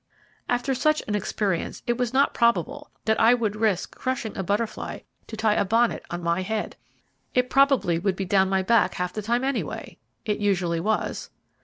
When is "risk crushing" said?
3.55-4.35